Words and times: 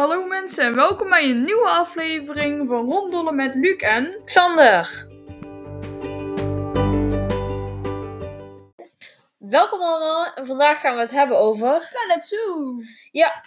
Hallo 0.00 0.24
mensen 0.26 0.64
en 0.64 0.74
welkom 0.74 1.08
bij 1.08 1.30
een 1.30 1.44
nieuwe 1.44 1.68
aflevering 1.68 2.68
van 2.68 2.84
Ronddollen 2.84 3.34
met 3.34 3.54
Luc 3.54 3.76
en... 3.76 4.20
Xander. 4.24 5.06
Welkom 9.38 9.80
allemaal 9.80 10.34
en 10.34 10.46
vandaag 10.46 10.80
gaan 10.80 10.94
we 10.94 11.00
het 11.00 11.10
hebben 11.10 11.38
over. 11.38 11.88
Planet 11.92 12.26
Zoo! 12.26 12.80
Ja, 13.10 13.44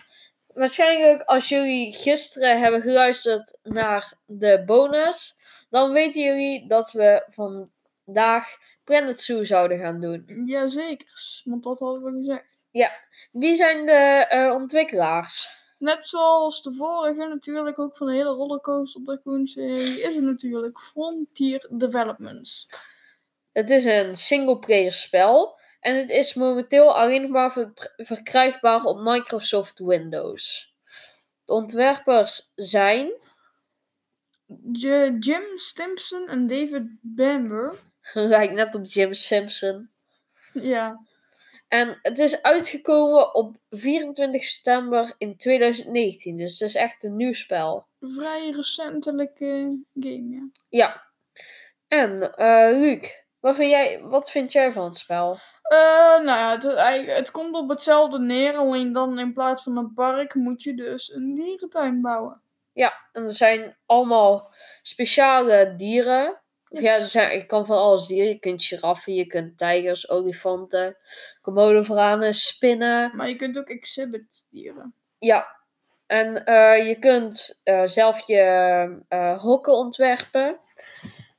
waarschijnlijk 0.48 1.22
als 1.22 1.50
jullie 1.50 1.94
gisteren 1.94 2.60
hebben 2.60 2.82
geluisterd 2.82 3.58
naar 3.64 4.14
de 4.26 4.64
bonus, 4.66 5.38
dan 5.70 5.92
weten 5.92 6.22
jullie 6.22 6.68
dat 6.68 6.92
we 6.92 7.26
vandaag 7.30 8.58
Planet 8.84 9.20
Zoo 9.20 9.44
zouden 9.44 9.78
gaan 9.78 10.00
doen. 10.00 10.44
Jazeker, 10.46 11.42
want 11.44 11.64
dat 11.64 11.80
hadden 11.80 12.04
we 12.04 12.20
gezegd. 12.20 12.68
Wie 13.32 13.56
zijn 13.56 13.86
de 13.86 14.26
eh, 14.30 14.52
ontwikkelaars? 14.52 15.62
Net 15.84 16.06
zoals 16.06 16.62
de 16.62 16.72
vorige 16.72 17.26
natuurlijk 17.28 17.80
ook 17.80 17.98
van 17.98 18.08
de 18.08 18.14
hele 18.14 18.30
Rollercoaster 18.30 19.04
Tycoon 19.04 19.48
serie 19.48 20.02
is 20.02 20.16
het 20.16 20.24
natuurlijk 20.24 20.80
Frontier 20.80 21.68
Developments. 21.70 22.70
Het 23.52 23.70
is 23.70 23.86
een 23.86 24.16
singleplayer 24.16 24.94
spel 24.94 25.60
en 25.80 25.96
het 25.96 26.10
is 26.10 26.34
momenteel 26.34 26.96
alleen 26.96 27.32
maar 27.32 27.52
ver- 27.52 27.94
verkrijgbaar 27.96 28.84
op 28.84 29.00
Microsoft 29.00 29.80
Windows. 29.80 30.74
De 31.46 31.54
ontwerpers 31.54 32.52
zijn 32.56 33.12
J- 34.72 35.16
Jim 35.20 35.44
Stimpson 35.56 36.28
en 36.28 36.48
David 36.48 36.84
Bamber. 37.02 37.76
lijkt 38.14 38.54
net 38.54 38.76
op 38.76 38.86
Jim 38.86 39.14
Simpson. 39.14 39.90
Ja, 40.54 41.00
En 41.74 42.00
het 42.02 42.20
is 42.20 42.42
uitgekomen 42.42 43.36
op 43.36 43.56
24 43.70 44.44
september 44.44 45.14
in 45.18 45.38
2019. 45.38 46.38
Dus 46.38 46.60
het 46.60 46.70
is 46.70 46.76
echt 46.76 47.04
een 47.04 47.16
nieuw 47.16 47.34
spel. 47.34 47.88
vrij 48.00 48.50
recentelijke 48.50 49.80
game, 49.94 50.30
ja. 50.30 50.50
Ja. 50.70 51.04
En, 51.88 52.36
eh 52.36 52.70
Luc, 52.72 53.26
wat 53.40 53.56
vind, 53.56 53.70
jij, 53.70 54.02
wat 54.04 54.32
vind 54.32 54.52
jij 54.52 54.72
van 54.72 54.84
het 54.84 54.96
spel? 54.96 55.38
Eh, 55.62 56.24
nou 56.24 56.26
ja, 56.26 56.52
het, 56.52 57.16
het 57.16 57.32
komt 57.32 57.56
op 57.56 57.70
hetzelfde 57.70 58.20
neer, 58.20 58.54
alleen 58.54 58.94
dan 58.94 59.20
in 59.20 59.34
plaats 59.34 59.64
van 59.64 59.78
een 59.78 59.94
park 59.94 60.34
moet 60.36 60.64
je 60.64 60.74
dus 60.74 61.14
een 61.14 61.36
dierentuin 61.36 62.02
bouwen. 62.02 62.42
Ja, 62.74 62.94
en 63.12 63.24
er 63.24 63.32
zijn 63.32 63.78
allemaal 63.86 64.54
speciale 64.82 65.74
dieren. 65.76 66.43
Ja, 66.82 67.30
je 67.30 67.46
kan 67.46 67.66
van 67.66 67.78
alles 67.78 68.06
dieren. 68.06 68.30
Je 68.30 68.40
kunt 68.40 68.64
giraffen, 68.64 69.14
je 69.14 69.26
kunt 69.26 69.58
tijgers, 69.58 70.10
olifanten, 70.10 70.98
komodo-varanen, 71.42 72.34
spinnen. 72.34 73.16
Maar 73.16 73.28
je 73.28 73.36
kunt 73.36 73.58
ook 73.58 73.70
exhibit 73.70 74.46
dieren. 74.50 74.94
Ja. 75.20 75.62
En 76.06 76.46
eh, 76.46 76.88
je 76.88 77.00
kunt 77.00 77.60
eh, 77.64 77.86
zelf 77.86 78.28
je 78.28 78.42
eh, 79.08 79.42
hokken 79.42 79.74
ontwerpen. 79.74 80.58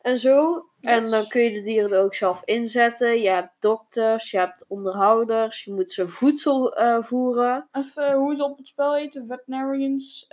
En 0.01 0.19
zo. 0.19 0.69
En 0.81 1.11
dan 1.11 1.29
kun 1.29 1.43
je 1.43 1.51
de 1.51 1.61
dieren 1.63 1.93
er 1.93 2.03
ook 2.03 2.15
zelf 2.15 2.43
inzetten. 2.45 3.21
Je 3.21 3.29
hebt 3.29 3.53
dokters, 3.59 4.31
je 4.31 4.39
hebt 4.39 4.65
onderhouders. 4.69 5.65
Je 5.65 5.73
moet 5.73 5.91
ze 5.91 6.09
voedsel 6.09 6.77
voeren. 7.03 7.69
Even 7.73 8.13
hoe 8.13 8.37
ze 8.37 8.45
op 8.45 8.57
het 8.57 8.67
spel 8.67 8.95
heten. 8.95 9.27
Veterinarians, 9.27 10.27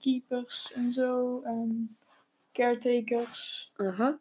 keepers 0.00 0.72
en 0.74 0.92
zo. 0.92 1.40
En 1.44 1.96
caretakers. 2.56 3.70
Aha. 3.76 4.18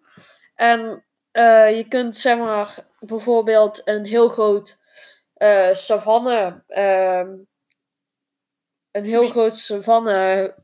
En 0.55 1.03
eh, 1.31 1.78
je 1.78 1.88
kunt 1.88 2.16
zeg 2.17 2.38
maar 2.38 2.86
bijvoorbeeld 3.00 3.81
een 3.88 4.05
heel 4.05 4.30
groot 4.30 4.80
eh 5.33 5.73
savanne. 5.73 6.64
ehm, 6.67 7.33
een 8.92 9.05
heel 9.05 9.30
groot 9.30 9.55
savanne 9.58 10.55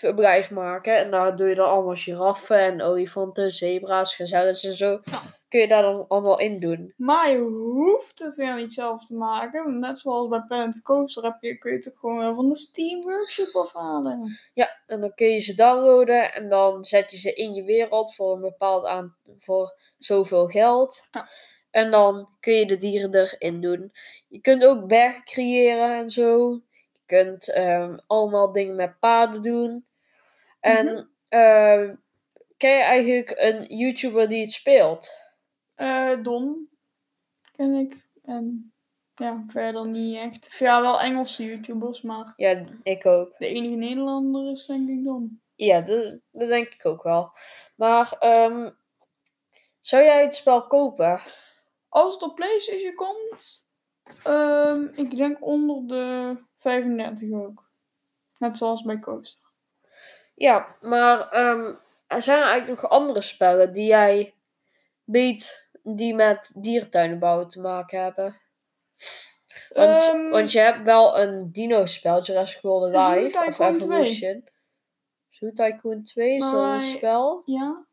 verblijf 0.00 0.50
maken. 0.50 0.96
En 0.96 1.10
daar 1.10 1.36
doe 1.36 1.48
je 1.48 1.54
dan 1.54 1.68
allemaal 1.68 1.94
giraffen 1.94 2.58
en 2.58 2.82
olifanten, 2.82 3.50
zebra's, 3.50 4.14
gazelles 4.14 4.64
en 4.64 4.74
zo. 4.74 5.00
Kun 5.48 5.60
je 5.60 5.68
daar 5.68 5.82
dan 5.82 6.04
allemaal 6.08 6.38
in 6.38 6.60
doen. 6.60 6.94
Maar 6.96 7.30
je 7.30 7.38
hoeft 7.38 8.18
het 8.18 8.36
weer 8.36 8.54
niet 8.54 8.72
zelf 8.72 9.04
te 9.04 9.14
maken. 9.14 9.64
want 9.64 9.78
Net 9.78 10.00
zoals 10.00 10.28
bij 10.28 10.44
Planet 10.48 10.82
Coaster 10.82 11.22
heb 11.22 11.36
je, 11.40 11.58
kun 11.58 11.70
je 11.70 11.76
het 11.76 11.88
ook 11.88 11.98
gewoon 11.98 12.18
weer 12.18 12.34
van 12.34 12.48
de 12.48 12.56
Steam 12.56 13.02
Workshop 13.02 13.54
afhalen. 13.54 14.38
Ja, 14.54 14.68
en 14.86 15.00
dan 15.00 15.14
kun 15.14 15.26
je 15.26 15.38
ze 15.38 15.54
downloaden 15.54 16.32
en 16.32 16.48
dan 16.48 16.84
zet 16.84 17.10
je 17.10 17.16
ze 17.16 17.32
in 17.32 17.54
je 17.54 17.64
wereld 17.64 18.14
voor 18.14 18.34
een 18.34 18.40
bepaald 18.40 18.86
aan 18.86 19.16
voor 19.38 19.74
zoveel 19.98 20.46
geld. 20.46 21.04
Ja. 21.10 21.28
En 21.70 21.90
dan 21.90 22.28
kun 22.40 22.54
je 22.54 22.66
de 22.66 22.76
dieren 22.76 23.14
erin 23.14 23.60
doen. 23.60 23.92
Je 24.28 24.40
kunt 24.40 24.64
ook 24.64 24.86
bergen 24.86 25.24
creëren 25.24 25.96
en 25.96 26.10
zo. 26.10 26.60
Je 26.92 27.00
kunt 27.06 27.52
ehm, 27.52 27.98
allemaal 28.06 28.52
dingen 28.52 28.76
met 28.76 28.98
paden 28.98 29.42
doen. 29.42 29.84
En 30.60 31.10
ehm, 31.28 31.94
ken 32.56 32.70
je 32.76 32.82
eigenlijk 32.82 33.32
een 33.36 33.76
YouTuber 33.76 34.28
die 34.28 34.40
het 34.40 34.52
speelt? 34.52 35.10
Eh, 35.74 36.22
Don 36.22 36.68
ken 37.52 37.74
ik. 37.74 38.06
En 38.24 38.72
ja, 39.14 39.44
verder 39.46 39.86
niet 39.88 40.16
echt. 40.16 40.56
Ja, 40.58 40.80
wel 40.80 41.00
Engelse 41.00 41.44
YouTubers, 41.44 42.02
maar 42.02 42.32
Ja, 42.36 42.64
ik 42.82 43.06
ook. 43.06 43.38
de 43.38 43.46
enige 43.46 43.74
Nederlander 43.74 44.52
is 44.52 44.66
denk 44.66 44.88
ik 44.88 45.04
Don. 45.04 45.42
Ja, 45.54 45.80
dat, 45.80 46.18
dat 46.30 46.48
denk 46.48 46.74
ik 46.74 46.86
ook 46.86 47.02
wel. 47.02 47.32
Maar 47.76 48.16
ehm, 48.18 48.70
zou 49.80 50.02
jij 50.02 50.22
het 50.22 50.34
spel 50.34 50.66
kopen? 50.66 51.20
Als 51.88 52.12
het 52.12 52.22
op 52.22 52.34
PlayStation 52.34 52.94
komt, 52.94 53.66
ehm, 54.24 54.88
ik 54.94 55.16
denk 55.16 55.44
onder 55.46 55.86
de 55.86 56.36
35 56.54 57.32
ook. 57.32 57.70
Net 58.38 58.58
zoals 58.58 58.82
bij 58.82 58.98
Coaster. 58.98 59.49
Ja, 60.40 60.76
maar 60.80 61.28
ehm, 61.28 61.74
er 62.06 62.22
zijn 62.22 62.42
eigenlijk 62.42 62.80
nog 62.80 62.90
andere 62.90 63.20
spellen 63.20 63.72
die 63.72 63.86
jij 63.86 64.34
weet 65.04 65.70
die 65.82 66.14
met 66.14 66.50
dierentuinen 66.54 67.18
bouwen 67.18 67.48
te 67.48 67.60
maken 67.60 68.02
hebben. 68.02 68.40
Want, 69.68 70.02
Ehm, 70.02 70.30
want 70.30 70.52
je 70.52 70.58
hebt 70.58 70.82
wel 70.82 71.18
een 71.20 71.52
dino-spel, 71.52 72.22
Jurassic 72.22 72.60
World 72.62 72.94
Zoo 72.94 73.00
Alive 73.00 73.38
of 73.38 73.44
Tycoon 73.44 73.78
2. 73.78 74.00
Evolution. 74.00 74.48
Zoo 75.28 75.50
Tycoon 75.52 76.02
2, 76.02 76.34
is 76.36 76.50
dat 76.50 76.60
een 76.60 76.82
spel? 76.82 77.42
Ja. 77.44 77.86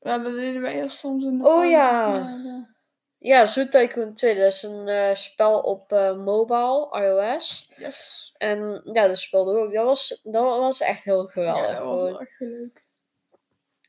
Ja, 0.00 0.18
dat 0.18 0.34
deden 0.34 0.62
we 0.62 0.68
eerst 0.68 0.98
soms 0.98 1.24
in 1.24 1.38
de 1.38 1.48
Oh, 1.48 1.70
ja. 1.70 2.28
Ja, 3.20 3.46
Zoo 3.46 3.68
Tycoon 3.68 4.14
2, 4.14 4.34
dat 4.36 4.52
is 4.52 4.62
een 4.62 4.88
eh, 4.88 5.14
spel 5.14 5.60
op 5.60 5.92
eh, 5.92 6.16
mobile, 6.16 6.88
iOS. 7.02 7.68
yes. 7.76 8.32
En 8.36 8.80
ja, 8.92 9.06
dat 9.06 9.18
speelde 9.18 9.52
we 9.52 9.58
ook. 9.58 9.74
Dat 9.74 9.84
was, 9.84 10.20
dat 10.24 10.42
was 10.58 10.80
echt 10.80 11.04
heel 11.04 11.24
geweldig. 11.26 11.68
ja, 11.70 11.74
dat 11.78 11.84
was 11.84 12.18
echt 12.20 12.34
leuk. 12.38 12.84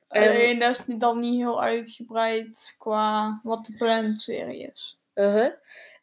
En- 0.09 0.29
Alleen 0.29 0.59
dat 0.59 0.69
is 0.87 0.95
dan 0.97 1.19
niet 1.19 1.39
heel 1.39 1.61
uitgebreid 1.63 2.75
qua 2.77 3.39
wat 3.43 3.65
de 3.65 3.73
Planet-serie 3.77 4.71
is. 4.73 4.99
Uh-huh. 5.15 5.51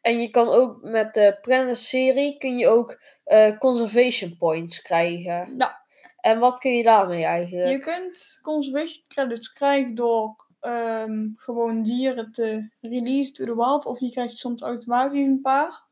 En 0.01 0.19
je 0.19 0.29
kan 0.29 0.47
ook 0.47 0.81
met 0.81 1.13
de 1.13 1.37
Planet-serie 1.41 2.37
kun 2.37 2.57
je 2.57 2.67
ook 2.67 2.99
eh, 3.23 3.57
conservation 3.57 4.37
points 4.37 4.81
krijgen. 4.81 5.55
Ja, 5.57 5.81
En 6.17 6.39
wat 6.39 6.59
kun 6.59 6.71
je 6.71 6.83
daarmee 6.83 7.23
eigenlijk? 7.23 7.69
je 7.69 7.79
kunt 7.79 8.39
conservation 8.41 9.03
credits 9.07 9.53
krijgen 9.53 9.95
door 9.95 10.35
ehm, 10.67 11.27
gewoon 11.35 11.83
dieren 11.83 12.31
te 12.31 12.69
release 12.81 13.31
to 13.31 13.45
the 13.45 13.55
wild. 13.55 13.85
Of 13.85 13.99
je 13.99 14.11
krijgt 14.11 14.35
soms 14.37 14.61
automatisch 14.61 15.19
een 15.19 15.41
paar. 15.41 15.83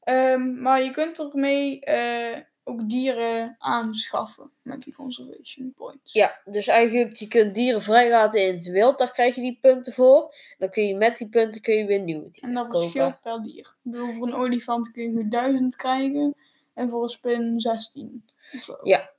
Ehm, 0.00 0.60
maar 0.62 0.82
je 0.82 0.90
kunt 0.90 1.18
ermee 1.18 1.80
eh, 1.80 2.40
ook 2.64 2.88
dieren 2.88 3.56
aanschaffen 3.58 4.50
met 4.62 4.82
die 4.82 4.94
conservation 4.94 5.72
points. 5.76 6.12
Ja, 6.12 6.40
dus 6.44 6.66
eigenlijk 6.66 7.16
je 7.16 7.28
kunt 7.28 7.54
dieren 7.54 7.82
vrijlaten 7.82 8.46
in 8.46 8.54
het 8.54 8.66
wild, 8.66 8.98
daar 8.98 9.12
krijg 9.12 9.34
je 9.34 9.40
die 9.40 9.58
punten 9.60 9.92
voor. 9.92 10.34
Dan 10.58 10.70
kun 10.70 10.86
je 10.86 10.94
met 10.94 11.16
die 11.16 11.28
punten 11.28 11.60
kun 11.60 11.74
je 11.74 11.86
weer 11.86 12.00
nieuwe 12.00 12.30
dieren 12.30 12.48
En 12.48 12.54
dat 12.54 12.66
kopen. 12.66 12.80
verschilt 12.80 13.20
per 13.20 13.42
dier. 13.42 13.58
Ik 13.58 13.74
bedoel, 13.82 14.12
voor 14.12 14.26
een 14.26 14.34
olifant 14.34 14.90
kun 14.90 15.02
je 15.02 15.08
nu 15.10 15.28
1000 15.28 15.76
krijgen. 15.76 16.34
En 16.74 16.90
voor 16.90 17.02
een 17.02 17.08
spin 17.08 17.60
16. 17.60 18.24
of 18.54 18.62
zo. 18.62 18.76
Ja. 18.82 19.10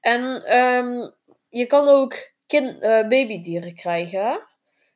En 0.00 0.44
ehm, 0.44 1.10
je 1.48 1.66
kan 1.66 1.88
ook 1.88 2.34
kind, 2.46 2.82
eh, 2.82 3.08
babydieren 3.08 3.74
krijgen. 3.74 4.46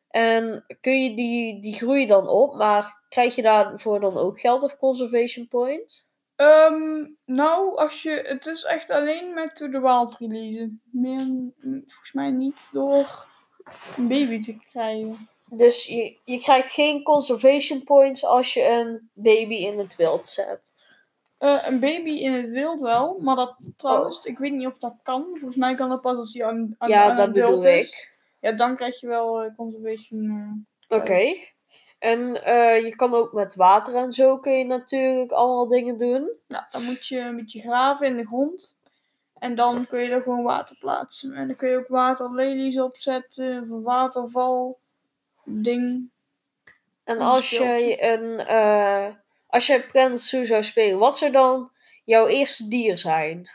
En 0.09 0.65
kun 0.81 1.03
je 1.03 1.17
die, 1.17 1.61
die 1.61 1.75
groeien 1.75 2.09
dan 2.09 2.29
op, 2.29 2.55
maar 2.55 3.05
krijg 3.09 3.35
je 3.35 3.43
daarvoor 3.43 4.01
dan 4.01 4.17
ook 4.17 4.41
geld 4.41 4.63
of 4.63 4.77
conservation 4.77 5.49
points? 5.49 6.09
Ehm, 6.37 7.07
nou, 7.25 7.77
als 7.77 8.03
je, 8.03 8.11
het 8.27 8.47
is 8.47 8.65
echt 8.65 8.91
alleen 8.91 9.35
met 9.35 9.57
To 9.57 9.71
The 9.71 9.81
Wild 9.81 10.17
release. 10.19 10.71
Meer, 10.93 11.27
volgens 11.63 12.13
mij 12.13 12.31
niet 12.31 12.69
door 12.73 13.27
een 13.97 14.09
baby 14.09 14.41
te 14.41 14.57
krijgen. 14.71 15.29
Dus 15.51 15.87
je, 15.87 16.19
je 16.25 16.39
krijgt 16.39 16.71
geen 16.73 17.03
conservation 17.03 17.85
points 17.85 18.25
als 18.25 18.55
je 18.55 18.65
een 18.65 19.11
baby 19.13 19.55
in 19.55 19.79
het 19.79 19.97
wild 19.97 20.27
zet. 20.27 20.73
Eh, 21.41 21.67
een 21.67 21.81
baby 21.81 22.11
in 22.11 22.33
het 22.33 22.51
wild 22.51 22.81
wel, 22.81 23.19
maar 23.21 23.37
dat 23.37 23.57
trouwens, 23.77 24.25
ik 24.25 24.39
weet 24.39 24.53
niet 24.53 24.67
of 24.67 24.79
dat 24.79 24.95
kan. 25.03 25.25
Volgens 25.31 25.57
mij 25.57 25.75
kan 25.75 25.89
dat 25.89 26.01
pas 26.01 26.17
als 26.17 26.35
hij 26.35 26.45
aan, 26.45 26.75
aan, 26.79 26.89
ja, 26.89 27.11
aan 27.11 27.17
dat 27.17 27.33
bedoel 27.33 27.65
is. 27.65 27.89
ik. 27.91 28.13
Ja, 28.41 28.53
dan 28.53 28.77
krijg 28.77 29.01
je 29.01 29.07
wel 29.07 29.43
eh, 29.43 29.57
conservation. 29.57 30.65
eh, 30.89 30.99
Oké. 30.99 31.35
En 31.99 32.21
je 32.85 32.93
kan 32.97 33.15
ook 33.15 33.33
met 33.33 33.55
water 33.55 33.95
en 33.95 34.13
zo 34.13 34.39
kun 34.39 34.53
je 34.53 34.65
natuurlijk 34.65 35.31
allemaal 35.33 35.69
dingen 35.69 35.97
doen. 35.99 36.31
Nou, 36.49 36.65
dan 36.71 36.85
moet 36.85 37.07
je 37.07 37.19
een 37.19 37.37
beetje 37.37 37.61
graven 37.61 38.07
in 38.07 38.17
de 38.17 38.27
grond. 38.27 38.77
En 39.39 39.55
dan 39.55 39.87
kun 39.87 40.01
je 40.01 40.11
er 40.11 40.23
gewoon 40.23 40.43
water 40.43 40.77
plaatsen. 40.79 41.33
En 41.35 41.47
dan 41.47 41.57
kun 41.57 41.69
je 41.69 41.77
ook 41.77 41.89
waterlelies 41.89 42.81
opzetten, 42.81 43.47
een 43.47 43.83
waterval 43.83 44.79
ding. 45.45 46.11
En 47.05 47.17
Een 47.17 47.23
als 47.23 47.51
jij 47.51 48.13
een. 48.13 48.39
Als 49.51 49.67
jij 49.67 50.17
Zoo 50.17 50.45
zou 50.45 50.63
spelen, 50.63 50.99
wat 50.99 51.19
zou 51.19 51.33
dan 51.33 51.71
jouw 52.05 52.27
eerste 52.27 52.69
dier 52.69 52.99
zijn? 52.99 53.51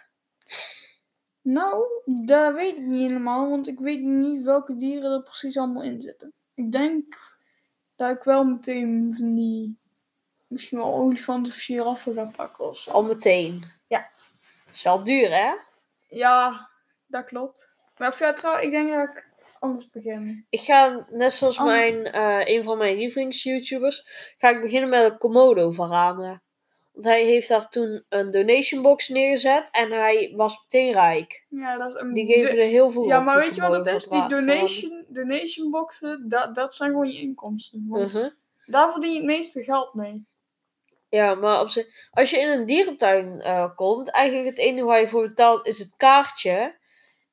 Nou, 1.42 1.86
dat 2.06 2.54
weet 2.54 2.76
ik 2.76 2.82
niet 2.82 3.08
helemaal, 3.08 3.50
want 3.50 3.68
ik 3.68 3.80
weet 3.80 4.02
niet 4.02 4.44
welke 4.44 4.78
dieren 4.78 5.12
er 5.12 5.24
precies 5.24 5.58
allemaal 5.58 5.84
in 5.84 6.02
zitten. 6.02 6.34
Ik 6.54 6.72
denk 6.72 7.20
dat 7.96 8.18
ik 8.18 8.24
wel 8.24 8.44
meteen 8.44 9.14
van 9.18 9.36
die, 9.36 9.80
misschien 10.48 10.78
wel 10.78 10.94
olifant 10.94 11.48
of 11.48 11.56
giraffe 11.56 12.14
ga 12.14 12.26
pakken 12.26 12.70
of 12.70 12.78
zo. 12.78 12.92
Al 12.92 13.04
meteen. 13.04 13.66
Ja. 13.88 14.10
Is 14.72 14.84
wel 14.84 15.04
duur, 15.04 15.30
hè? 15.30 15.54
Ja, 16.08 16.70
dat 17.08 17.26
klopt. 17.26 17.74
Maar 17.98 18.08
of 18.08 18.20
ja, 18.20 18.34
trouwens, 18.34 18.66
ik 18.66 18.72
denk 18.72 18.90
dat 18.90 19.10
ik 19.10 19.26
anders 19.60 19.90
begin. 19.90 20.46
Ik 20.50 20.60
ga, 20.62 21.06
net 21.10 21.34
zoals 21.34 21.60
mijn, 21.60 22.06
eh, 22.06 22.40
een 22.44 22.64
van 22.64 22.78
mijn 22.78 22.98
lievelings-YouTubers, 22.98 24.04
ga 24.38 24.50
ik 24.50 24.62
beginnen 24.62 24.90
met 24.90 25.04
een 25.12 25.18
Komodo 25.18 25.72
varanen. 25.72 26.44
Want 26.92 27.06
hij 27.08 27.24
heeft 27.24 27.48
daar 27.48 27.70
toen 27.70 28.04
een 28.10 28.32
donation 28.32 28.82
box 28.82 29.10
neergezet 29.10 29.68
en 29.72 29.92
hij 29.92 30.34
was 30.36 30.60
meteen 30.64 30.94
rijk. 30.94 31.46
Ja, 31.50 31.78
dat 31.78 31.94
is 31.94 32.00
een 32.00 32.14
Die 32.14 32.26
geven 32.26 32.56
de- 32.56 32.62
er 32.62 32.68
heel 32.68 32.92
veel 32.92 33.06
Ja, 33.06 33.18
op, 33.20 33.24
maar 33.26 33.34
die 33.36 33.44
weet 33.46 33.56
je 33.56 33.62
wat 33.62 33.72
het 33.72 33.84
Komodo 33.86 33.98
is? 33.98 34.08
Die 34.08 34.28
donation, 34.46 35.06
donation 35.08 35.72
boxen, 35.72 36.26
dat, 36.30 36.56
dat 36.56 36.76
zijn 36.76 36.90
gewoon 36.90 37.08
je 37.12 37.20
inkomsten. 37.20 37.86
Want 37.88 38.14
Mhm. 38.14 38.30
daar 38.66 38.92
verdien 38.92 39.12
je 39.12 39.18
het 39.18 39.26
meeste 39.26 39.64
geld 39.64 39.94
mee. 39.94 40.26
Ja, 41.10 41.36
maar 41.36 41.60
op 41.62 41.70
zich, 41.70 42.10
als 42.12 42.30
je 42.30 42.40
in 42.40 42.50
een 42.52 42.66
dierentuin 42.66 43.42
eh, 43.42 43.70
komt, 43.76 44.10
eigenlijk 44.10 44.48
het 44.50 44.58
enige 44.58 44.86
waar 44.86 45.00
je 45.00 45.08
voor 45.08 45.28
betaalt 45.28 45.68
is 45.68 45.80
het 45.80 45.94
kaartje 45.98 46.76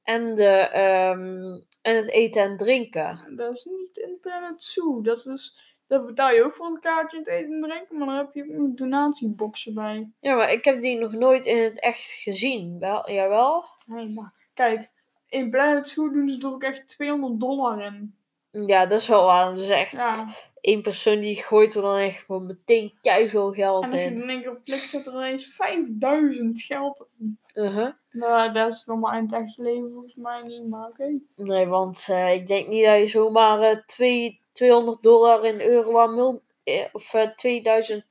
en, 0.03 0.35
de, 0.35 0.49
ehm, 0.73 1.61
en 1.83 1.97
het 1.97 2.11
eten 2.11 2.43
en 2.43 2.57
drinken. 2.57 3.35
Dat 3.37 3.57
is 3.57 3.65
niet 3.65 3.97
in 3.97 4.19
Planet 4.21 4.63
Zoo. 4.63 5.01
Dat 5.01 5.27
is, 5.27 5.75
daar 5.87 6.05
betaal 6.05 6.31
je 6.31 6.45
ook 6.45 6.55
voor 6.55 6.67
het 6.67 6.79
kaartje 6.79 7.19
het 7.19 7.27
eten 7.27 7.53
en 7.53 7.61
drinken, 7.61 7.99
maar 7.99 8.07
dan 8.07 8.17
heb 8.17 8.35
je 8.35 8.43
ook 8.43 8.49
nog 8.49 8.75
donatieboxen 8.75 9.75
bij. 9.75 10.11
Ja, 10.21 10.35
maar 10.35 10.53
ik 10.53 10.65
heb 10.65 10.81
die 10.81 10.99
nog 10.99 11.13
nooit 11.13 11.47
in 11.47 11.63
het 11.63 11.81
echt 11.81 12.03
gezien. 12.03 12.79
Wel, 12.79 13.11
jawel? 13.11 13.65
Nee, 13.87 14.09
maar 14.09 14.35
kijk, 14.55 14.91
in 15.29 15.51
Planet 15.51 15.89
Zoo 15.89 16.11
doen 16.11 16.29
ze 16.29 16.39
er 16.41 16.53
ook 16.53 16.63
echt 16.63 16.89
200 16.89 17.41
dollar 17.41 17.83
in. 17.85 18.17
Ja, 18.51 18.87
dat 18.87 19.01
is 19.01 19.09
wel 19.09 19.25
waar. 19.25 19.45
Dat 19.45 19.59
is 19.59 19.69
echt 19.69 19.93
Ja, 19.93 20.27
één 20.63 20.83
persoon 20.83 21.21
die 21.21 21.37
gooit 21.43 21.75
er 21.75 21.83
dan 21.83 21.97
echt 21.97 22.25
gewoon 22.25 22.47
meteen 22.47 22.93
keiveel 23.01 23.53
geld 23.53 23.85
en 23.85 23.91
als 23.91 24.01
je 24.01 24.07
in. 24.07 24.19
dan 24.19 24.29
één 24.29 24.63
klik 24.63 24.81
zet, 24.81 25.07
er 25.07 25.13
ineens 25.13 25.47
5000 25.47 26.61
geld 26.63 27.07
in. 27.19 27.39
Uh-huh. 27.55 27.93
Nou, 28.11 28.53
dat 28.53 28.73
is 28.73 28.85
normaal 28.85 29.13
in 29.13 29.23
het 29.23 29.33
echte 29.33 29.63
leven 29.63 29.91
volgens 29.93 30.15
mij 30.15 30.43
niet, 30.43 30.69
maar 30.69 30.89
oké. 30.89 31.19
Nee, 31.37 31.67
want 31.67 32.07
eh, 32.11 32.35
ik 32.35 32.47
denk 32.47 32.69
niet 32.69 32.85
dat 32.85 32.99
je 32.99 33.07
zomaar 33.07 33.61
eh, 33.61 33.77
twee, 33.87 34.41
200 34.53 35.03
dollar 35.03 35.45
in 35.45 35.61
euro 35.61 35.99
aan 35.99 36.15
mul- 36.15 36.43
eh, 36.65 36.85
of 36.93 37.15
eh, 37.15 37.29
2000 37.35 38.05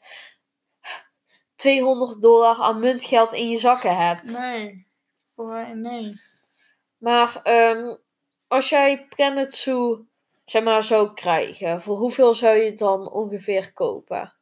200 1.56 2.22
dollar 2.22 2.56
aan 2.56 2.80
muntgeld 2.80 3.34
in 3.34 3.50
je 3.50 3.58
zakken 3.58 3.98
hebt. 3.98 4.38
Nee, 4.40 4.86
voor 5.36 5.46
mij 5.46 5.74
nee. 5.74 6.14
Maar 6.98 7.40
ehm, 7.44 7.96
als 8.48 8.70
jij 8.70 9.06
Planet 9.16 9.54
Zoo 9.54 10.06
zeg 10.52 10.64
maar 10.64 10.84
zou 10.84 11.14
krijgen, 11.14 11.82
voor 11.82 11.98
hoeveel 11.98 12.34
zou 12.34 12.58
je 12.58 12.66
het 12.66 12.78
dan 12.78 13.12
ongeveer 13.12 13.74
kopen? 13.74 14.34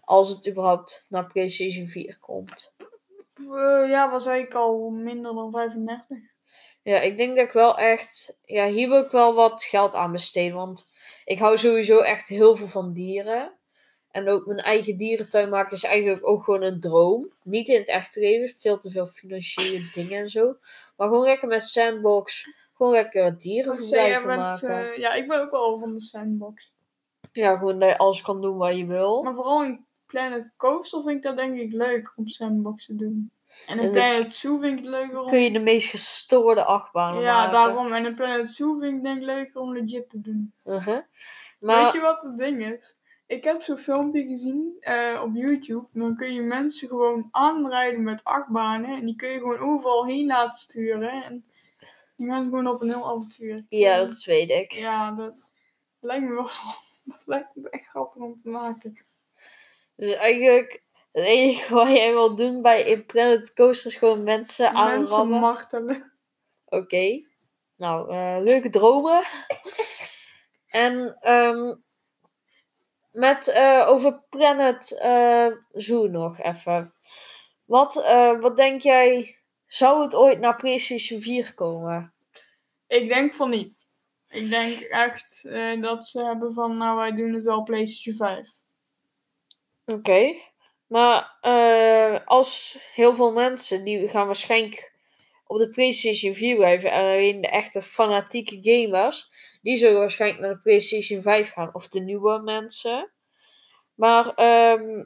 Als 0.00 0.28
het 0.28 0.48
überhaupt 0.48 1.06
naar 1.08 1.26
PlayStation 1.26 1.88
4 1.88 2.18
komt. 2.20 2.74
Eh, 3.34 3.88
ja, 3.88 4.18
zei 4.18 4.42
ik 4.42 4.54
al, 4.54 4.90
minder 4.90 5.34
dan 5.34 5.50
35. 5.50 6.18
Ja, 6.82 7.00
ik 7.00 7.16
denk 7.16 7.36
dat 7.36 7.46
ik 7.46 7.52
wel 7.52 7.78
echt. 7.78 8.38
Ja, 8.44 8.66
hier 8.66 8.88
wil 8.88 9.02
ik 9.02 9.10
wel 9.10 9.34
wat 9.34 9.64
geld 9.64 9.94
aan 9.94 10.12
besteden. 10.12 10.56
Want 10.56 10.86
ik 11.24 11.38
hou 11.38 11.58
sowieso 11.58 11.98
echt 11.98 12.28
heel 12.28 12.56
veel 12.56 12.66
van 12.66 12.92
dieren. 12.92 13.52
En 14.10 14.28
ook 14.28 14.46
mijn 14.46 14.58
eigen 14.58 14.96
dierentuin 14.96 15.48
maken 15.48 15.76
is 15.76 15.84
eigenlijk 15.84 16.26
ook 16.26 16.44
gewoon 16.44 16.62
een 16.62 16.80
droom. 16.80 17.32
Niet 17.42 17.68
in 17.68 17.78
het 17.78 17.88
echte 17.88 18.20
leven, 18.20 18.56
veel 18.56 18.78
te 18.78 18.90
veel 18.90 19.06
financiële 19.06 19.90
dingen 19.94 20.18
en 20.18 20.30
zo. 20.30 20.56
Maar 20.96 21.08
gewoon 21.08 21.24
lekker 21.24 21.48
met 21.48 21.62
sandbox. 21.62 22.48
Gewoon 22.76 22.92
lekker 22.92 23.22
Wat 23.22 23.40
dierenverblijven 23.40 24.10
jij 24.20 24.26
bent, 24.26 24.40
maken. 24.40 24.92
eh, 24.92 24.98
ja, 24.98 25.12
ik 25.12 25.28
ben 25.28 25.40
ook 25.40 25.50
wel 25.50 25.78
van 25.78 25.92
de 25.92 26.00
sandbox. 26.00 26.72
Ja, 27.32 27.56
gewoon 27.56 27.78
dat 27.78 27.88
je 27.88 27.98
alles 27.98 28.22
kan 28.22 28.40
doen 28.40 28.56
wat 28.56 28.76
je 28.76 28.86
wil. 28.86 29.22
Maar 29.22 29.34
vooral 29.34 29.64
in 29.64 29.84
Planet 30.06 30.54
Coaster 30.56 31.02
vind 31.02 31.16
ik 31.16 31.22
dat 31.22 31.36
denk 31.36 31.58
ik 31.58 31.72
leuk 31.72 32.12
om 32.16 32.26
sandbox 32.28 32.86
te 32.86 32.96
doen. 32.96 33.30
En 33.66 33.78
in 33.78 33.90
Planet 33.90 34.34
Zoo 34.34 34.58
vind 34.58 34.78
ik 34.78 34.84
het 34.84 34.94
leuker 34.94 35.20
om... 35.20 35.26
Kun 35.28 35.40
je 35.42 35.50
de 35.52 35.58
meest 35.58 35.88
gestoorde 35.90 36.64
achtbanen 36.64 37.22
Ja, 37.22 37.34
maken. 37.36 37.52
daarom. 37.52 37.92
En 37.92 38.06
in 38.06 38.14
Planet 38.14 38.50
Zoo 38.50 38.78
vind 38.78 38.96
ik 38.96 39.02
denk 39.02 39.16
ik 39.18 39.24
leuker 39.24 39.60
om 39.60 39.72
legit 39.72 40.08
te 40.08 40.20
doen. 40.20 40.52
Uh-huh. 40.64 40.98
Maar 41.60 41.82
Weet 41.82 41.92
je 41.92 42.00
wat 42.00 42.22
het 42.22 42.36
ding 42.36 42.64
is? 42.66 42.96
Ik 43.26 43.44
heb 43.44 43.62
zo'n 43.62 43.78
filmpje 43.78 44.26
gezien 44.26 44.76
eh, 44.80 45.20
op 45.24 45.34
YouTube. 45.34 45.86
Dan 45.92 46.16
kun 46.16 46.34
je 46.34 46.42
mensen 46.42 46.88
gewoon 46.88 47.28
aanrijden 47.30 48.02
met 48.02 48.24
achtbanen. 48.24 48.96
En 48.98 49.06
die 49.06 49.16
kun 49.16 49.28
je 49.28 49.38
gewoon 49.38 49.58
overal 49.58 50.06
heen 50.06 50.26
laten 50.26 50.60
sturen. 50.60 51.24
En 51.24 51.44
die 52.16 52.28
gaan 52.28 52.44
gewoon 52.44 52.66
op 52.66 52.80
een 52.82 52.88
heel 52.88 53.08
avontuur. 53.08 53.64
ja, 53.68 53.98
dat 54.04 54.24
weet 54.24 54.50
ik. 54.50 54.72
Ja, 54.72 55.10
dat 55.10 55.34
lijkt 56.00 56.24
me 56.24 56.34
wel... 56.34 56.50
Dat 57.06 57.22
lijkt 57.24 57.48
me 57.54 57.70
echt 57.70 57.86
grappig 57.86 58.22
om 58.22 58.36
te 58.36 58.48
maken. 58.48 58.98
Dus 59.96 60.14
eigenlijk, 60.14 60.82
het 61.12 61.24
enige 61.24 61.74
wat 61.74 61.88
jij 61.88 62.12
wil 62.12 62.36
doen 62.36 62.62
bij 62.62 63.04
Planet 63.06 63.52
Coaster 63.52 63.90
is 63.90 63.96
gewoon 63.96 64.22
mensen 64.22 64.66
aanrammen. 64.66 65.00
Mensen 65.00 65.28
martelen. 65.28 66.12
Oké. 66.64 67.24
Nou, 67.76 68.10
eh, 68.10 68.36
leuke 68.40 68.70
dromen. 68.70 69.22
en 70.66 71.16
ehm, 71.20 71.74
met 73.16 73.48
eh, 73.48 73.84
over 73.88 74.22
Planet 74.28 74.98
eh, 74.98 75.46
Zoo 75.72 76.06
nog 76.06 76.38
even. 76.38 76.94
Wat, 77.64 77.96
eh, 77.96 78.40
wat 78.40 78.56
denk 78.56 78.80
jij, 78.80 79.36
zou 79.66 80.02
het 80.02 80.14
ooit 80.14 80.38
naar 80.40 80.56
PlayStation 80.56 81.20
4 81.20 81.54
komen? 81.54 82.14
Ik 82.86 83.08
denk 83.08 83.34
van 83.34 83.50
niet. 83.50 83.88
Ik 84.28 84.48
denk 84.48 84.80
echt 84.80 85.44
eh, 85.44 85.80
dat 85.80 86.06
ze 86.06 86.24
hebben 86.24 86.52
van, 86.52 86.76
nou 86.76 86.96
wij 86.96 87.12
doen 87.12 87.32
het 87.32 87.44
wel 87.44 87.62
PlayStation 87.62 88.16
5. 88.16 88.50
Oké. 89.84 90.34
Maar 90.86 91.36
eh, 91.40 92.18
als 92.24 92.78
heel 92.94 93.14
veel 93.14 93.32
mensen, 93.32 93.84
die 93.84 94.08
gaan 94.08 94.26
waarschijnlijk 94.26 94.94
op 95.46 95.58
de 95.58 95.70
PlayStation 95.70 96.34
4 96.34 96.56
blijven. 96.56 96.90
En 96.90 97.02
alleen 97.02 97.40
de 97.40 97.48
echte 97.48 97.82
fanatieke 97.82 98.58
gamers, 98.62 99.30
die 99.62 99.76
zullen 99.76 99.98
waarschijnlijk 99.98 100.40
naar 100.40 100.54
de 100.54 100.60
PlayStation 100.60 101.22
5 101.22 101.52
gaan. 101.52 101.74
Of 101.74 101.88
de 101.88 102.00
nieuwe 102.00 102.38
mensen. 102.42 103.12
Maar 103.94 104.34
ehm, 104.34 105.04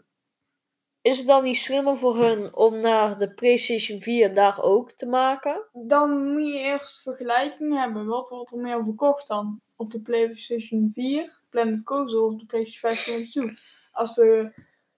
is 1.03 1.19
het 1.19 1.27
dan 1.27 1.43
niet 1.43 1.57
slimmer 1.57 1.97
voor 1.97 2.17
hun 2.17 2.55
om 2.57 2.81
naar 2.81 3.19
de 3.19 3.35
PlayStation 3.35 4.01
4 4.01 4.35
daar 4.35 4.63
ook 4.63 4.93
te 4.93 5.07
maken? 5.07 5.67
Dan 5.73 6.33
moet 6.33 6.47
je 6.47 6.59
eerst 6.59 7.03
vergelijking 7.03 7.75
hebben. 7.79 8.07
Wat 8.07 8.29
wordt 8.29 8.53
er 8.53 8.59
meer 8.59 8.85
verkocht 8.85 9.29
dan? 9.29 9.61
Op 9.77 9.91
de 9.91 10.01
PlayStation 10.01 10.91
4, 10.95 11.41
Planet 11.51 11.83
Coaster 11.83 12.21
of 12.23 12.35
de 12.35 12.47
PlayStation 12.47 12.91
5 12.91 13.05
Planet 13.05 13.33
Zoo? 13.33 13.51
Als, 13.93 14.15
de, 14.15 14.53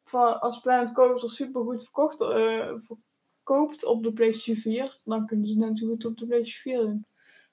van- 0.05 0.41
als 0.41 0.61
Planet 0.61 0.93
Coaster 0.93 1.31
super 1.31 1.63
goed 1.63 1.83
verkocht, 1.83 2.21
eh, 2.21 2.73
verkoopt 2.77 3.85
op 3.85 4.03
de 4.03 4.13
PlayStation 4.13 4.57
4, 4.57 4.99
dan 5.05 5.27
kunnen 5.27 5.47
ze 5.47 5.55
net 5.57 5.79
zo 5.79 5.87
goed 5.87 6.05
op 6.05 6.19
de 6.19 6.27
PlayStation 6.27 6.75
4 6.75 6.87
doen. 6.87 7.07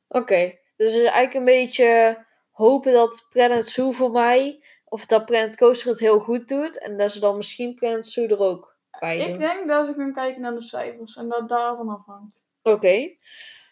Oké, 0.07 0.57
dus 0.75 0.93
het 0.93 1.01
is 1.01 1.09
eigenlijk 1.09 1.33
een 1.33 1.45
beetje 1.45 2.25
hopen 2.51 2.93
dat 2.93 3.27
Planet 3.29 3.67
Zoo 3.67 3.91
voor 3.91 4.11
mij, 4.11 4.63
of 4.89 5.05
dat 5.05 5.25
Planet 5.25 5.57
Coaster 5.57 5.89
het 5.89 5.99
heel 5.99 6.19
goed 6.19 6.47
doet. 6.47 6.79
En 6.79 6.97
dat 6.97 7.11
ze 7.11 7.19
dan 7.19 7.37
misschien 7.37 7.75
Planet 7.75 8.05
Zoo 8.05 8.27
er 8.27 8.39
ook 8.39 8.75
bij 8.99 9.17
doen. 9.17 9.27
Ik 9.27 9.39
denk 9.39 9.67
dat 9.67 9.87
ze 9.87 9.93
gaan 9.93 10.13
kijken 10.13 10.41
naar 10.41 10.53
de 10.53 10.61
cijfers 10.61 11.15
en 11.15 11.29
dat 11.29 11.49
daarvan 11.49 11.89
afhangt. 11.89 12.45
Oké. 12.63 13.15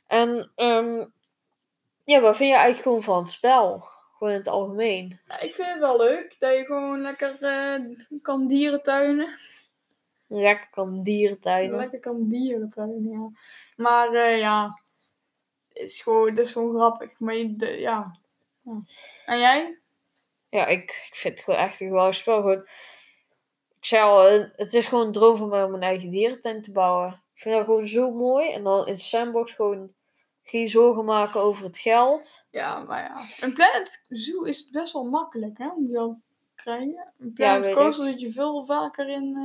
En 0.08 0.52
ehm, 0.56 1.06
ja, 2.04 2.22
wat 2.22 2.36
vind 2.36 2.50
je 2.50 2.56
eigenlijk 2.56 2.82
gewoon 2.82 3.04
van 3.04 3.18
het 3.18 3.30
spel? 3.30 3.80
Gewoon 4.18 4.34
in 4.34 4.40
het 4.40 4.48
algemeen. 4.48 5.20
Ja, 5.28 5.40
ik 5.40 5.56
vind 5.56 5.68
het 5.68 5.80
wel 5.80 5.98
leuk 5.98 6.36
dat 6.40 6.58
je 6.58 6.66
gewoon 6.66 7.02
lekker 7.02 7.38
eh, 7.42 7.80
kan 8.22 8.48
dierentuinen. 8.48 9.38
Lekker 10.28 10.70
kan 10.70 11.04
dierentuinen. 11.04 11.78
Lekker 11.78 12.00
kan 12.00 12.28
dierentuinen, 12.28 13.12
ja. 13.12 13.30
Maar 13.76 14.14
eh, 14.14 14.40
ja, 14.40 14.82
het 15.74 15.84
is 15.84 16.02
gewoon, 16.02 16.30
het 16.30 16.40
is 16.40 16.52
gewoon 16.52 16.76
grappig. 16.76 17.20
Maar 17.20 17.36
je, 17.36 17.56
de, 17.56 17.72
ja. 17.72 18.18
ja. 18.62 18.84
En 19.26 19.40
jij? 19.40 19.80
Ja, 20.50 20.66
ik, 20.66 20.82
ik 21.10 21.16
vind 21.16 21.34
het 21.36 21.44
gewoon 21.44 21.60
echt 21.60 21.80
een 21.80 21.88
geweldig 21.88 22.16
spel. 22.16 22.36
Gewoon, 22.42 22.62
ik 23.80 23.86
zei 23.86 24.04
al, 24.04 24.28
eh, 24.28 24.46
het 24.56 24.74
is 24.74 24.88
gewoon 24.88 25.06
een 25.06 25.12
droom 25.12 25.38
van 25.38 25.50
mij 25.50 25.64
om 25.64 25.74
een 25.74 25.82
eigen 25.82 26.10
dierentuin 26.10 26.62
te 26.62 26.72
bouwen. 26.72 27.10
Ik 27.34 27.42
vind 27.42 27.56
dat 27.56 27.66
gewoon 27.66 27.88
zo 27.88 28.12
mooi. 28.12 28.52
En 28.52 28.64
dan 28.64 28.88
in 28.88 28.96
Sandbox 28.96 29.52
gewoon 29.52 29.94
geen 30.44 30.68
zorgen 30.68 31.06
maken 31.06 31.42
over 31.42 31.64
het 31.64 31.78
geld. 31.78 32.44
Ja, 32.52 32.80
maar 32.80 33.04
ja. 33.04 33.46
Een 33.46 33.54
Planet 33.54 34.06
Zoo 34.10 34.42
is 34.44 34.70
best 34.70 34.94
wel 34.94 35.04
makkelijk, 35.04 35.58
hè, 35.58 35.68
om 35.70 35.88
die 35.88 35.98
al 36.00 36.14
te 36.16 36.62
krijgen. 36.64 37.14
Een 37.20 37.26
Ja, 37.28 37.34
Planet 37.34 37.66
weet 37.66 37.76
Coaster 37.76 38.06
zit 38.06 38.22
je 38.22 38.32
veel 38.32 38.66
vaker 38.66 39.10
in. 39.10 39.36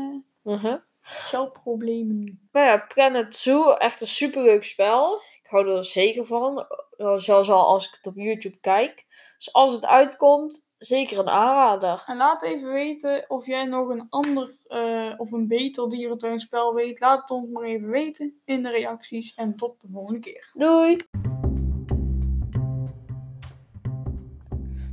eh, 0.44 0.52
Uh-huh. 0.52 0.80
Geldproblemen. 1.00 2.49
Maar 2.52 2.64
ja, 2.64 2.78
Planet 2.78 3.37
Zoo, 3.37 3.71
echt 3.73 4.00
een 4.00 4.06
superleuk 4.06 4.64
spel. 4.64 5.21
Ik 5.42 5.47
hou 5.50 5.68
er 5.76 5.85
zeker 5.85 6.26
van. 6.26 6.66
Eh, 6.97 7.16
Zelfs 7.16 7.50
al 7.50 7.66
als 7.66 7.87
ik 7.87 7.94
het 7.94 8.06
op 8.06 8.16
YouTube 8.16 8.59
kijk. 8.61 9.06
Dus 9.37 9.52
als 9.52 9.73
het 9.73 9.87
uitkomt, 9.87 10.64
zeker 10.84 11.18
een 11.18 11.28
aanrader. 11.28 12.04
En 12.06 12.16
laat 12.16 12.42
even 12.42 12.72
weten 12.72 13.24
of 13.28 13.46
jij 13.46 13.64
nog 13.64 13.88
een 13.88 14.06
ander 14.08 14.50
eh, 14.66 15.12
of 15.16 15.32
een 15.32 15.48
beter 15.48 15.88
dierentuinspel 15.88 16.74
weet. 16.74 17.00
Laat 17.00 17.20
het 17.20 17.30
ons 17.30 17.50
maar 17.50 17.64
even 17.64 17.88
weten 17.88 18.40
in 18.44 18.62
de 18.62 18.70
reacties. 18.70 19.34
En 19.34 19.56
tot 19.56 19.80
de 19.80 19.88
volgende 19.92 20.20
keer. 20.20 20.50
Doei! 20.54 20.96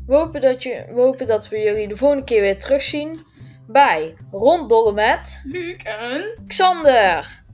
We 0.05 0.15
hopen 0.15 0.41
dat, 0.41 0.63
je, 0.63 0.85
we 0.93 1.01
hopen 1.01 1.27
dat 1.27 1.49
we 1.49 1.59
jullie 1.59 1.87
de 1.87 1.97
volgende 1.97 2.23
keer 2.23 2.41
weer 2.41 2.59
terugzien 2.59 3.19
bij 3.67 4.15
Ronddollen 4.31 4.93
met 4.93 5.41
Luc 5.45 5.83
en... 5.83 6.43
Xander. 6.47 7.47